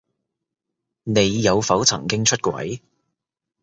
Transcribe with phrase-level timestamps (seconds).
[1.03, 2.79] 你有否曾經出軌？